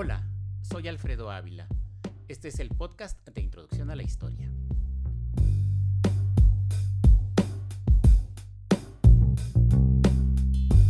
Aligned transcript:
Hola, 0.00 0.22
soy 0.62 0.86
Alfredo 0.86 1.28
Ávila. 1.28 1.66
Este 2.28 2.46
es 2.46 2.60
el 2.60 2.68
podcast 2.68 3.18
de 3.26 3.40
Introducción 3.40 3.90
a 3.90 3.96
la 3.96 4.04
Historia. 4.04 4.48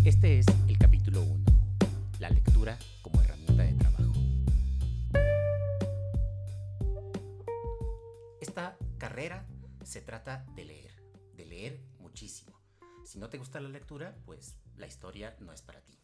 Este 0.04 0.38
es 0.38 0.46
el 0.68 0.76
capítulo 0.76 1.22
1, 1.22 1.44
la 2.18 2.28
lectura 2.28 2.78
como 3.00 3.22
herramienta 3.22 3.62
de 3.62 3.72
trabajo. 3.72 4.12
Esta 8.42 8.76
carrera 8.98 9.46
se 9.84 10.02
trata 10.02 10.44
de 10.54 10.66
leer, 10.66 10.92
de 11.34 11.46
leer 11.46 11.80
muchísimo. 11.98 12.60
Si 13.06 13.18
no 13.18 13.30
te 13.30 13.38
gusta 13.38 13.58
la 13.58 13.70
lectura, 13.70 14.18
pues 14.26 14.58
la 14.76 14.86
historia 14.86 15.34
no 15.40 15.54
es 15.54 15.62
para 15.62 15.80
ti. 15.80 15.98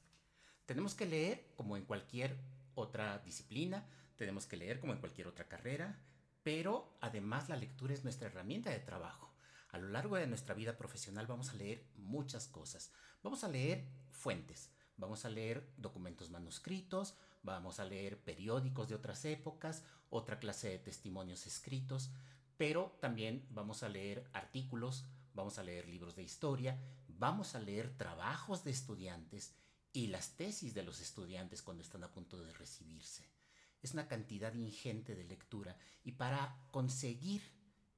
Tenemos 0.65 0.95
que 0.95 1.05
leer 1.05 1.51
como 1.55 1.77
en 1.77 1.85
cualquier 1.85 2.39
otra 2.75 3.19
disciplina, 3.19 3.87
tenemos 4.17 4.47
que 4.47 4.57
leer 4.57 4.81
como 4.81 4.93
en 4.93 5.01
cualquier 5.01 5.27
otra 5.27 5.49
carrera, 5.49 5.99
pero 6.43 6.97
además 7.01 7.49
la 7.49 7.57
lectura 7.57 7.95
es 7.95 8.05
nuestra 8.05 8.29
herramienta 8.29 8.71
de 8.71 8.79
trabajo. 8.79 9.33
A 9.71 9.79
lo 9.79 9.89
largo 9.89 10.17
de 10.17 10.27
nuestra 10.27 10.55
vida 10.55 10.77
profesional 10.77 11.27
vamos 11.27 11.51
a 11.51 11.55
leer 11.55 11.85
muchas 11.97 12.47
cosas. 12.47 12.93
Vamos 13.23 13.43
a 13.43 13.49
leer 13.49 13.85
fuentes, 14.11 14.71
vamos 14.97 15.25
a 15.25 15.31
leer 15.31 15.69
documentos 15.77 16.31
manuscritos, 16.31 17.17
vamos 17.43 17.81
a 17.81 17.85
leer 17.85 18.23
periódicos 18.23 18.89
de 18.89 18.95
otras 18.95 19.25
épocas, 19.25 19.85
otra 20.11 20.39
clase 20.39 20.69
de 20.69 20.79
testimonios 20.79 21.47
escritos, 21.47 22.11
pero 22.57 22.97
también 23.01 23.47
vamos 23.51 23.83
a 23.83 23.89
leer 23.89 24.29
artículos, 24.33 25.05
vamos 25.35 25.59
a 25.59 25.65
leer 25.65 25.89
libros 25.89 26.15
de 26.15 26.23
historia, 26.23 26.79
vamos 27.09 27.55
a 27.55 27.61
leer 27.61 27.97
trabajos 27.97 28.63
de 28.65 28.71
estudiantes 28.71 29.55
y 29.95 30.09
las 30.09 30.37
tesis 30.37 30.75
de 30.75 30.83
los 30.83 31.01
estudiantes 31.01 31.63
cuando 31.63 31.85
están 31.85 32.03
a 32.03 32.13
punto 32.13 32.37
de 32.45 32.53
recibirse. 32.53 33.25
Es 33.81 33.93
una 33.93 34.09
cantidad 34.09 34.53
ingente 34.53 35.15
de 35.15 35.25
lectura 35.25 35.79
y 36.03 36.13
para 36.13 36.59
conseguir 36.73 37.43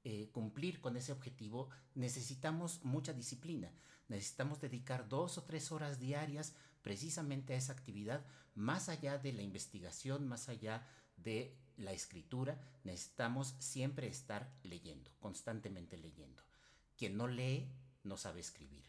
eh, 0.04 0.28
cumplir 0.30 0.80
con 0.80 0.96
ese 0.96 1.10
objetivo 1.10 1.70
necesitamos 1.94 2.84
mucha 2.84 3.14
disciplina. 3.14 3.72
Necesitamos 4.08 4.60
dedicar 4.60 5.08
dos 5.08 5.38
o 5.38 5.44
tres 5.44 5.72
horas 5.72 5.98
diarias 5.98 6.54
precisamente 6.82 7.54
a 7.54 7.56
esa 7.56 7.72
actividad, 7.72 8.26
más 8.54 8.90
allá 8.90 9.16
de 9.16 9.32
la 9.32 9.42
investigación, 9.42 10.28
más 10.28 10.50
allá 10.50 10.86
de 11.16 11.56
la 11.78 11.92
escritura, 11.92 12.60
necesitamos 12.84 13.56
siempre 13.58 14.06
estar 14.06 14.54
leyendo, 14.62 15.10
constantemente 15.18 15.96
leyendo. 15.96 16.42
Quien 16.96 17.16
no 17.16 17.26
lee 17.26 17.72
no 18.04 18.18
sabe 18.18 18.40
escribir. 18.40 18.84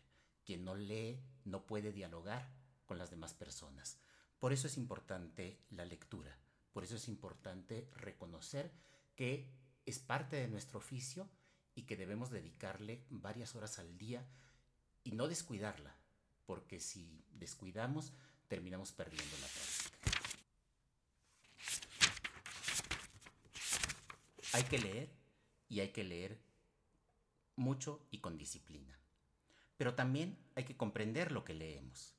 Quien 0.45 0.65
no 0.65 0.75
lee 0.75 1.19
no 1.45 1.65
puede 1.65 1.91
dialogar 1.91 2.56
con 2.87 2.97
las 2.97 3.11
demás 3.11 3.35
personas. 3.35 3.99
Por 4.39 4.53
eso 4.53 4.65
es 4.65 4.77
importante 4.77 5.59
la 5.69 5.85
lectura. 5.85 6.35
Por 6.73 6.83
eso 6.83 6.95
es 6.95 7.07
importante 7.07 7.89
reconocer 7.95 8.71
que 9.15 9.51
es 9.85 9.99
parte 9.99 10.37
de 10.37 10.47
nuestro 10.47 10.79
oficio 10.79 11.29
y 11.75 11.83
que 11.83 11.95
debemos 11.95 12.31
dedicarle 12.31 13.05
varias 13.09 13.55
horas 13.55 13.77
al 13.77 13.97
día 13.97 14.25
y 15.03 15.11
no 15.11 15.27
descuidarla, 15.27 15.95
porque 16.45 16.79
si 16.79 17.23
descuidamos 17.31 18.13
terminamos 18.47 18.91
perdiendo 18.91 19.37
la 19.37 19.47
práctica. 19.47 19.97
Hay 24.53 24.63
que 24.63 24.79
leer 24.79 25.13
y 25.69 25.81
hay 25.81 25.89
que 25.89 26.03
leer 26.03 26.41
mucho 27.55 28.07
y 28.11 28.19
con 28.19 28.37
disciplina. 28.37 28.99
Pero 29.77 29.93
también 29.93 30.37
hay 30.55 30.63
que 30.63 30.77
comprender 30.77 31.31
lo 31.31 31.43
que 31.43 31.53
leemos. 31.53 32.16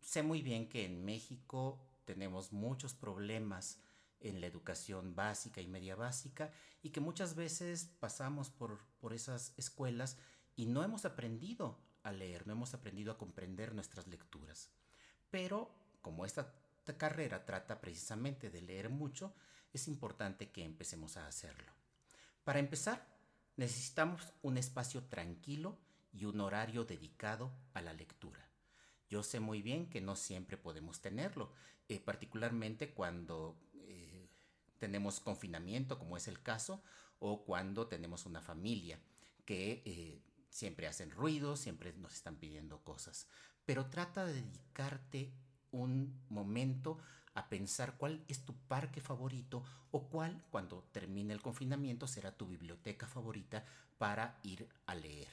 Sé 0.00 0.22
muy 0.22 0.42
bien 0.42 0.68
que 0.68 0.84
en 0.84 1.04
México 1.04 1.80
tenemos 2.04 2.52
muchos 2.52 2.94
problemas 2.94 3.78
en 4.20 4.40
la 4.40 4.46
educación 4.46 5.14
básica 5.14 5.60
y 5.60 5.66
media 5.68 5.94
básica 5.94 6.50
y 6.82 6.90
que 6.90 7.00
muchas 7.00 7.34
veces 7.34 7.90
pasamos 8.00 8.50
por, 8.50 8.78
por 9.00 9.12
esas 9.12 9.52
escuelas 9.56 10.16
y 10.56 10.66
no 10.66 10.82
hemos 10.82 11.04
aprendido 11.04 11.78
a 12.02 12.12
leer, 12.12 12.46
no 12.46 12.52
hemos 12.52 12.74
aprendido 12.74 13.12
a 13.12 13.18
comprender 13.18 13.74
nuestras 13.74 14.06
lecturas. 14.08 14.70
Pero 15.30 15.70
como 16.00 16.24
esta 16.24 16.54
carrera 16.96 17.44
trata 17.44 17.80
precisamente 17.80 18.50
de 18.50 18.62
leer 18.62 18.88
mucho, 18.88 19.34
es 19.72 19.88
importante 19.88 20.50
que 20.50 20.64
empecemos 20.64 21.16
a 21.16 21.26
hacerlo. 21.26 21.70
Para 22.44 22.58
empezar, 22.58 23.06
necesitamos 23.56 24.32
un 24.42 24.56
espacio 24.56 25.04
tranquilo 25.04 25.78
y 26.12 26.24
un 26.24 26.40
horario 26.40 26.84
dedicado 26.84 27.52
a 27.74 27.82
la 27.82 27.92
lectura. 27.92 28.47
Yo 29.08 29.22
sé 29.22 29.40
muy 29.40 29.62
bien 29.62 29.88
que 29.88 30.00
no 30.00 30.16
siempre 30.16 30.56
podemos 30.56 31.00
tenerlo, 31.00 31.52
eh, 31.88 32.00
particularmente 32.00 32.92
cuando 32.92 33.58
eh, 33.86 34.28
tenemos 34.78 35.20
confinamiento, 35.20 35.98
como 35.98 36.16
es 36.16 36.28
el 36.28 36.42
caso, 36.42 36.82
o 37.18 37.44
cuando 37.44 37.86
tenemos 37.86 38.26
una 38.26 38.40
familia 38.42 39.00
que 39.44 39.82
eh, 39.86 40.22
siempre 40.50 40.86
hacen 40.86 41.10
ruido, 41.10 41.56
siempre 41.56 41.92
nos 41.94 42.14
están 42.14 42.36
pidiendo 42.36 42.82
cosas. 42.84 43.26
Pero 43.64 43.86
trata 43.86 44.26
de 44.26 44.34
dedicarte 44.34 45.32
un 45.70 46.20
momento 46.28 46.98
a 47.34 47.48
pensar 47.48 47.96
cuál 47.96 48.24
es 48.28 48.44
tu 48.44 48.54
parque 48.54 49.00
favorito 49.00 49.64
o 49.90 50.08
cuál, 50.08 50.44
cuando 50.50 50.82
termine 50.92 51.32
el 51.32 51.40
confinamiento, 51.40 52.06
será 52.06 52.36
tu 52.36 52.46
biblioteca 52.46 53.06
favorita 53.06 53.64
para 53.96 54.38
ir 54.42 54.68
a 54.86 54.94
leer. 54.94 55.28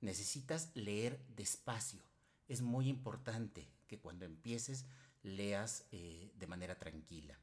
Necesitas 0.00 0.70
leer 0.74 1.18
despacio. 1.36 2.02
Es 2.48 2.62
muy 2.62 2.88
importante 2.88 3.68
que 3.86 4.00
cuando 4.00 4.24
empieces 4.24 4.86
leas 5.22 5.86
eh, 5.92 6.32
de 6.38 6.46
manera 6.46 6.78
tranquila. 6.78 7.38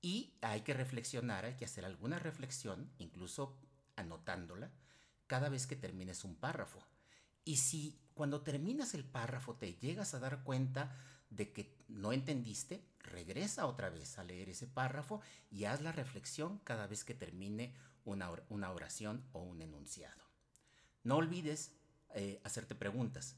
Y 0.00 0.34
hay 0.42 0.60
que 0.60 0.74
reflexionar, 0.74 1.44
hay 1.44 1.54
que 1.54 1.64
hacer 1.64 1.84
alguna 1.84 2.18
reflexión, 2.18 2.90
incluso 2.98 3.58
anotándola, 3.96 4.70
cada 5.26 5.48
vez 5.48 5.66
que 5.66 5.76
termines 5.76 6.24
un 6.24 6.36
párrafo. 6.36 6.84
Y 7.44 7.56
si 7.56 7.98
cuando 8.14 8.42
terminas 8.42 8.94
el 8.94 9.04
párrafo 9.04 9.56
te 9.56 9.74
llegas 9.74 10.14
a 10.14 10.18
dar 10.18 10.42
cuenta 10.44 10.94
de 11.30 11.52
que 11.52 11.76
no 11.88 12.12
entendiste, 12.12 12.84
regresa 13.00 13.66
otra 13.66 13.90
vez 13.90 14.18
a 14.18 14.24
leer 14.24 14.48
ese 14.48 14.66
párrafo 14.66 15.20
y 15.50 15.64
haz 15.64 15.82
la 15.82 15.92
reflexión 15.92 16.58
cada 16.64 16.86
vez 16.86 17.04
que 17.04 17.14
termine 17.14 17.74
una, 18.04 18.30
oración 18.70 19.24
o 19.32 19.42
un 19.42 19.62
enunciado. 19.62 20.22
No 21.02 21.16
olvides 21.16 21.72
eh, 22.14 22.40
hacerte 22.44 22.74
preguntas. 22.74 23.36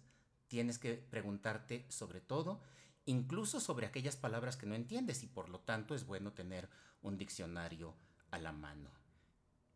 Tienes 0.49 0.79
que 0.79 0.95
preguntarte 0.95 1.87
sobre 1.89 2.21
todo, 2.21 2.61
incluso 3.05 3.61
sobre 3.61 3.87
aquellas 3.87 4.17
palabras 4.17 4.57
que 4.57 4.67
no 4.67 4.75
entiendes 4.75 5.23
y 5.23 5.27
por 5.27 5.49
lo 5.49 5.61
tanto 5.61 5.95
es 5.95 6.07
bueno 6.07 6.33
tener 6.33 6.69
un 7.03 7.17
diccionario 7.17 7.97
a 8.31 8.39
la 8.39 8.53
mano. 8.53 8.91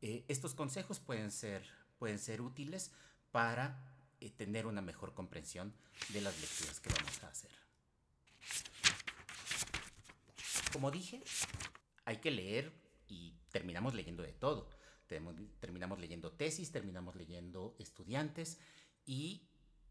Eh, 0.01 0.25
estos 0.29 0.55
consejos 0.55 1.01
pueden 1.01 1.31
ser, 1.31 1.67
pueden 1.99 2.19
ser 2.19 2.41
útiles 2.41 2.93
para 3.31 3.85
eh, 4.21 4.31
tener 4.31 4.67
una 4.67 4.81
mejor 4.81 5.15
comprensión 5.15 5.75
de 6.09 6.21
las 6.21 6.41
lecturas 6.41 6.81
que 6.81 6.91
vamos 6.91 7.23
a 7.23 7.29
hacer. 7.29 7.51
Como 10.73 10.91
dije, 10.91 11.23
hay 12.05 12.19
que 12.19 12.31
leer 12.31 12.73
y 13.09 13.35
terminamos 13.51 13.95
leyendo 13.95 14.23
de 14.23 14.33
todo. 14.33 14.71
Terminamos 15.07 15.99
leyendo 15.99 16.31
tesis, 16.33 16.71
terminamos 16.71 17.17
leyendo 17.17 17.75
estudiantes 17.81 18.61
y 19.05 19.50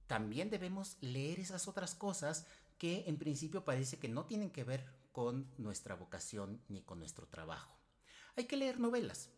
también 0.10 0.50
debemos 0.50 0.98
leer 1.02 1.40
esas 1.40 1.68
otras 1.68 1.94
cosas 1.94 2.48
que 2.80 3.04
en 3.06 3.18
principio 3.18 3.64
parece 3.64 4.00
que 4.00 4.10
no 4.10 4.26
tienen 4.26 4.50
que 4.50 4.64
ver 4.64 4.84
con 5.12 5.48
nuestra 5.60 5.94
vocación 5.94 6.60
ni 6.68 6.82
con 6.82 6.98
nuestro 6.98 7.28
trabajo. 7.28 7.78
Hay 8.36 8.46
que 8.46 8.58
leer 8.58 8.80
novelas. 8.80 9.30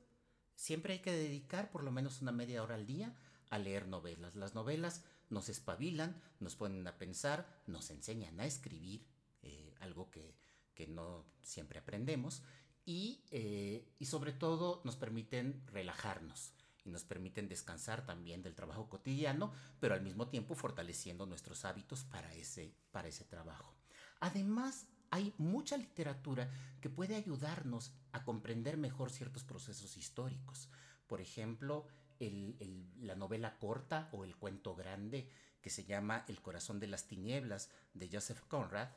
Siempre 0.55 0.93
hay 0.93 0.99
que 0.99 1.11
dedicar 1.11 1.71
por 1.71 1.83
lo 1.83 1.91
menos 1.91 2.21
una 2.21 2.31
media 2.31 2.63
hora 2.63 2.75
al 2.75 2.85
día 2.85 3.13
a 3.49 3.59
leer 3.59 3.89
novelas. 3.89 4.37
Las 4.37 4.55
novelas 4.55 5.03
nos 5.29 5.49
espabilan, 5.49 6.21
nos 6.39 6.55
ponen 6.55 6.87
a 6.87 6.97
pensar, 6.97 7.61
nos 7.67 7.89
enseñan 7.89 8.39
a 8.39 8.45
escribir, 8.45 9.05
eh, 9.41 9.75
algo 9.81 10.09
que 10.09 10.37
que 10.73 10.87
no 10.87 11.25
siempre 11.41 11.79
aprendemos, 11.79 12.41
y, 12.85 13.23
eh, 13.29 13.93
y 13.99 14.05
sobre 14.05 14.31
todo 14.33 14.81
nos 14.83 14.95
permiten 14.95 15.61
relajarnos 15.67 16.53
y 16.83 16.89
nos 16.89 17.03
permiten 17.03 17.47
descansar 17.47 18.05
también 18.05 18.41
del 18.41 18.55
trabajo 18.55 18.89
cotidiano, 18.89 19.53
pero 19.79 19.93
al 19.93 20.01
mismo 20.01 20.27
tiempo 20.27 20.55
fortaleciendo 20.55 21.25
nuestros 21.25 21.65
hábitos 21.65 22.03
para 22.05 22.33
ese, 22.33 22.73
para 22.91 23.07
ese 23.07 23.25
trabajo. 23.25 23.73
Además, 24.19 24.87
hay 25.11 25.33
mucha 25.37 25.77
literatura 25.77 26.49
que 26.79 26.89
puede 26.89 27.15
ayudarnos 27.15 27.91
a 28.13 28.23
comprender 28.23 28.77
mejor 28.77 29.11
ciertos 29.11 29.43
procesos 29.43 29.97
históricos. 29.97 30.69
Por 31.07 31.21
ejemplo, 31.21 31.85
la 33.01 33.15
novela 33.15 33.57
corta 33.59 34.09
o 34.11 34.23
el 34.23 34.35
cuento 34.35 34.75
grande 34.75 35.29
que 35.61 35.69
se 35.69 35.83
llama 35.83 36.25
El 36.27 36.41
corazón 36.41 36.79
de 36.79 36.87
las 36.87 37.07
tinieblas 37.07 37.69
de 37.93 38.09
Joseph 38.11 38.41
Conrad 38.47 38.89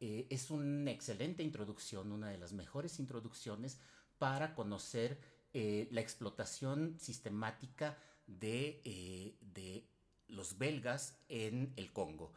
eh, 0.00 0.26
es 0.30 0.50
una 0.50 0.90
excelente 0.90 1.42
introducción, 1.42 2.10
una 2.10 2.28
de 2.28 2.38
las 2.38 2.52
mejores 2.52 2.98
introducciones 2.98 3.78
para 4.18 4.54
conocer 4.54 5.20
eh, 5.52 5.88
la 5.90 6.00
explotación 6.00 6.96
sistemática 6.98 7.96
de, 8.26 8.80
eh, 8.84 9.36
de, 9.40 9.86
los 10.28 10.58
belgas 10.58 11.18
en 11.28 11.72
el 11.76 11.92
Congo 11.92 12.32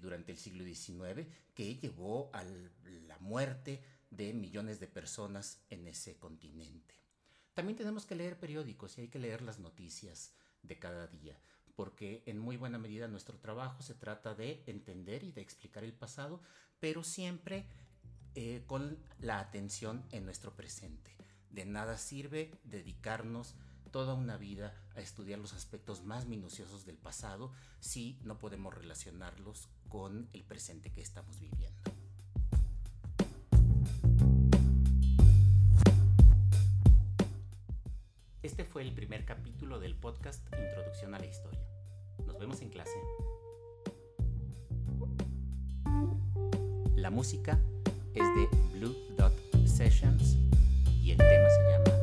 durante 0.00 0.32
el 0.32 0.38
siglo 0.38 0.64
XIX, 0.64 1.28
que 1.54 1.76
llevó 1.76 2.30
a 2.32 2.42
la 2.42 3.16
muerte 3.20 3.80
de 4.10 4.32
millones 4.32 4.80
de 4.80 4.88
personas 4.88 5.60
en 5.70 5.86
ese 5.86 6.18
continente. 6.18 6.96
También 7.54 7.76
tenemos 7.76 8.06
que 8.06 8.14
leer 8.14 8.38
periódicos 8.38 8.96
y 8.96 9.02
hay 9.02 9.08
que 9.08 9.18
leer 9.18 9.42
las 9.42 9.58
noticias 9.58 10.32
de 10.62 10.78
cada 10.78 11.06
día, 11.08 11.36
porque 11.74 12.22
en 12.26 12.38
muy 12.38 12.56
buena 12.56 12.78
medida 12.78 13.08
nuestro 13.08 13.38
trabajo 13.38 13.82
se 13.82 13.94
trata 13.94 14.34
de 14.34 14.62
entender 14.66 15.24
y 15.24 15.32
de 15.32 15.40
explicar 15.40 15.84
el 15.84 15.92
pasado, 15.92 16.40
pero 16.78 17.02
siempre 17.02 17.66
eh, 18.34 18.62
con 18.66 18.98
la 19.20 19.40
atención 19.40 20.04
en 20.12 20.24
nuestro 20.24 20.54
presente. 20.54 21.16
De 21.50 21.64
nada 21.64 21.96
sirve 21.98 22.52
dedicarnos 22.64 23.54
toda 23.90 24.14
una 24.14 24.36
vida 24.36 24.74
a 24.94 25.00
estudiar 25.00 25.38
los 25.38 25.54
aspectos 25.54 26.04
más 26.04 26.26
minuciosos 26.26 26.84
del 26.84 26.96
pasado 26.96 27.52
si 27.80 28.18
no 28.22 28.38
podemos 28.38 28.74
relacionarlos 28.74 29.68
con 29.88 30.28
el 30.32 30.44
presente 30.44 30.92
que 30.92 31.00
estamos 31.00 31.40
viviendo. 31.40 31.78
Este 38.42 38.64
fue 38.64 38.82
el 38.82 38.92
primer 38.92 39.24
capítulo 39.24 39.80
del 39.80 39.94
podcast 39.94 40.44
Introducción 40.52 41.14
a 41.14 41.18
la 41.18 41.26
Historia. 41.26 41.60
Nos 42.26 42.38
vemos 42.38 42.60
en 42.60 42.70
clase. 42.70 42.98
La 46.96 47.10
música 47.10 47.58
es 48.14 48.24
de 48.34 48.48
Blue 48.72 48.94
Dot 49.16 49.34
Sessions 49.66 50.36
el 51.12 51.16
tema 51.16 51.48
se 51.48 51.62
llama 51.70 51.97